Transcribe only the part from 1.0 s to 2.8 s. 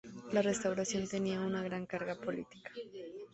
tenía una gran carga política.